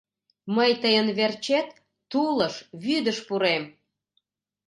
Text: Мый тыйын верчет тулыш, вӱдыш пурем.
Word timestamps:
Мый 0.55 0.71
тыйын 0.81 1.07
верчет 1.17 1.67
тулыш, 2.11 2.55
вӱдыш 2.83 3.17
пурем. 3.27 3.63